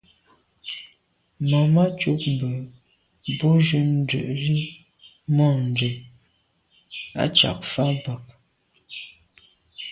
[1.49, 2.53] Màmá cúp mbə̄
[3.37, 4.55] bù jún ndʉ̌ʼ jí
[5.35, 5.93] mû’ndʉ̀
[7.23, 8.23] à’ cák fá bə̀k.